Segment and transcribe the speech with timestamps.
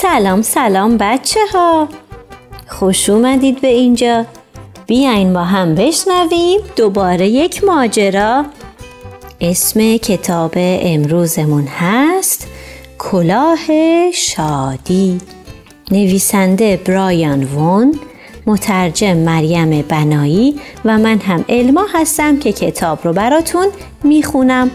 [0.00, 1.88] سلام سلام بچه ها
[2.66, 4.26] خوش اومدید به اینجا.
[4.86, 8.44] بیاین با هم بشنویم دوباره یک ماجرا.
[9.40, 12.46] اسم کتاب امروزمون هست
[12.98, 13.58] کلاه
[14.14, 15.18] شادی.
[15.90, 17.98] نویسنده برایان وون
[18.46, 23.66] مترجم مریم بنایی و من هم علما هستم که کتاب رو براتون
[24.04, 24.70] می‌خونم.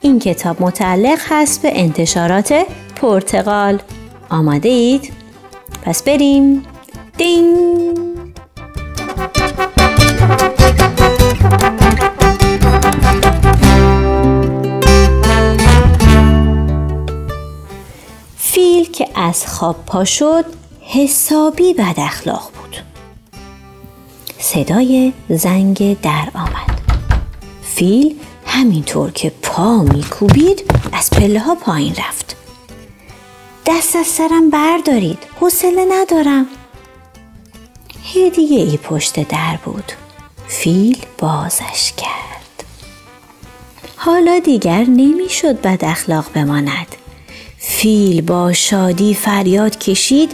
[0.00, 3.78] این کتاب متعلق هست به انتشارات پرتغال.
[4.30, 5.12] آماده اید؟
[5.82, 6.62] پس بریم.
[7.16, 7.98] دینگ.
[18.36, 20.44] فیل که از خواب پا شد
[20.80, 22.76] حسابی بد اخلاق بود.
[24.38, 26.80] صدای زنگ در آمد.
[27.62, 28.14] فیل
[28.46, 32.39] همینطور که پا میکوبید از پله ها پایین رفت.
[33.70, 35.18] دست از سرم بردارید.
[35.40, 36.46] حوصله ندارم.
[38.14, 39.92] هدیه ای پشت در بود.
[40.48, 42.64] فیل بازش کرد.
[43.96, 46.86] حالا دیگر نمی‌شد بد اخلاق بماند.
[47.58, 50.32] فیل با شادی فریاد کشید.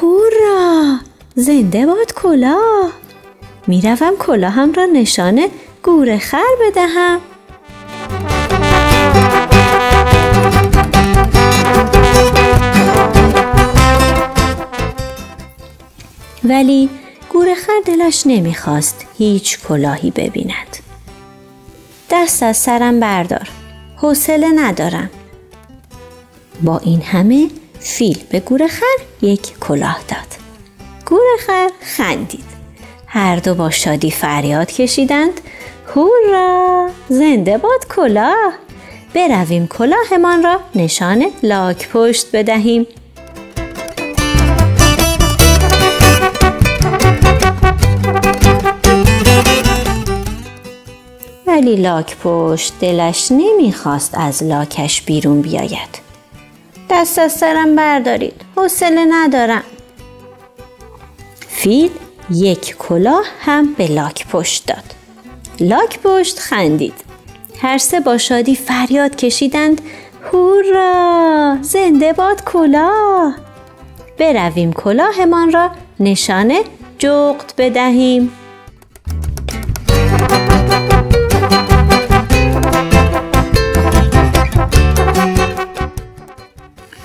[0.00, 0.98] هورا!
[1.34, 2.92] زنده باد کلاه.
[3.66, 5.48] می‌روم کلاهم را نشانه
[5.82, 7.20] گور خر بدهم.
[16.48, 16.88] ولی
[17.28, 20.76] گورخر دلش نمی‌خواست هیچ کلاهی ببیند.
[22.10, 23.48] دست از سرم بردار.
[23.96, 25.10] حوصله ندارم.
[26.62, 27.48] با این همه
[27.80, 30.26] فیل به گورخر یک کلاه داد.
[31.06, 32.44] گورخر خندید.
[33.06, 35.40] هر دو با شادی فریاد کشیدند
[35.94, 38.52] هورا زنده باد کلاه
[39.14, 42.86] برویم کلاهمان را نشان لاک پشت بدهیم
[51.56, 55.88] ولی لاک پشت دلش نمی‌خواست از لاکش بیرون بیاید.
[56.90, 58.40] دست از سرم بردارید.
[58.56, 59.62] حوصله ندارم.
[61.48, 61.90] فیل
[62.30, 64.84] یک کلاه هم به لاک پشت داد.
[65.60, 66.94] لاک پشت خندید.
[67.60, 69.80] هر سه با شادی فریاد کشیدند
[70.32, 73.36] هورا زنده باد کلاه
[74.18, 76.60] برویم کلاهمان را نشانه
[76.98, 78.32] جغد بدهیم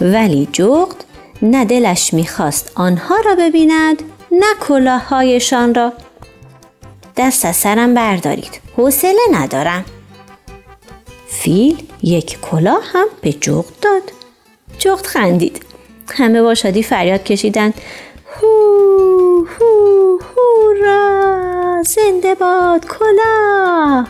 [0.01, 1.03] ولی جغد
[1.41, 5.93] نه دلش می‌خواست آنها را ببیند نه کلاههایشان را.
[7.17, 8.61] دست از سرم بردارید.
[8.77, 9.85] حوصله ندارم.
[11.27, 14.01] فیل یک کلاه هم به جغد داد.
[14.77, 15.65] جغد خندید.
[16.13, 17.73] همه با شادی فریاد کشیدند.
[18.41, 24.07] هو هو هورا زنده باد کلاه.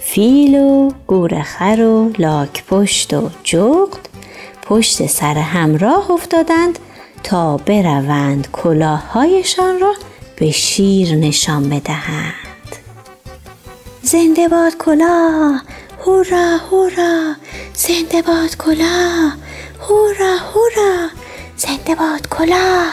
[0.00, 4.11] فیل و گورخر و لاک پشت و جغد
[4.72, 6.78] پشت سر همراه افتادند
[7.22, 9.94] تا بروند کلاههایشان را
[10.36, 12.32] به شیر نشان بدهند.
[14.02, 15.62] زنده باد کلاه
[16.06, 17.34] هورا هورا
[17.74, 19.36] زنده باد کلاه
[19.88, 21.08] هورا هورا
[21.56, 22.92] زنده باد کلاه.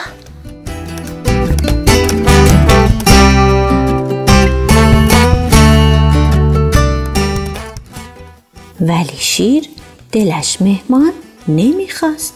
[8.82, 9.70] ولی شیر
[10.12, 11.14] دلش مهمان
[11.50, 12.34] نمی‌خواست.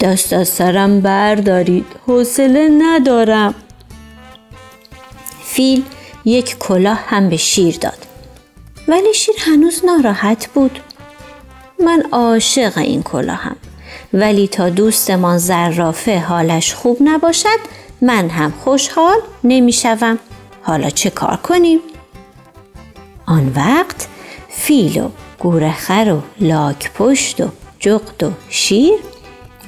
[0.00, 3.54] دست از سرم بردارید حوصله ندارم.
[5.44, 5.84] فیل
[6.24, 8.06] یک کلاه هم به شیر داد.
[8.88, 10.78] ولی شیر هنوز ناراحت بود.
[11.84, 13.56] من عاشق این کلاهم.
[14.12, 17.58] ولی تا دوستمان زرافه حالش خوب نباشد
[18.00, 20.18] من هم خوشحال نمی‌شوم.
[20.62, 21.78] حالا چه کار کنیم؟
[23.26, 24.08] آن وقت
[24.48, 25.08] فیل و
[25.38, 27.48] گورخر و لاک پشت و
[27.80, 28.98] جغد و شیر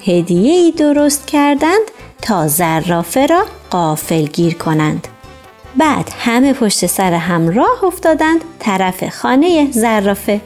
[0.07, 1.91] هدیه ای درست کردند
[2.23, 5.09] تا زرافه را قافل گیر کنند.
[5.77, 10.41] بعد همه پشت سر هم راه افتادند طرف خانه زرافه.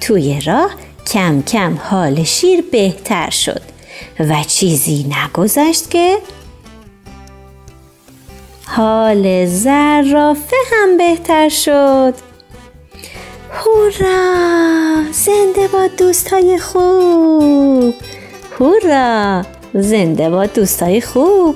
[0.00, 0.70] توی راه
[1.06, 3.62] کم کم حال شیر بهتر شد
[4.20, 6.18] و چیزی نگذشت که
[8.66, 12.27] حال زرافه هم بهتر شد.
[13.52, 17.94] هورا زنده با دوستای خوب.
[18.60, 19.42] هورا
[19.74, 21.54] زنده با دوستای خوب.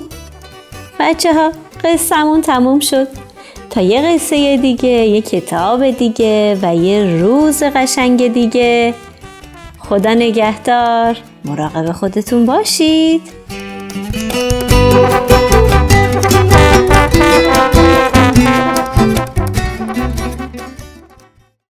[0.99, 1.51] بچه ها
[1.83, 3.07] قصهمون تموم شد.
[3.69, 8.93] تا یه قصه دیگه یه کتاب دیگه و یه روز قشنگ دیگه.
[9.79, 11.17] خدا نگهدار.
[11.45, 13.21] مراقب خودتون باشید.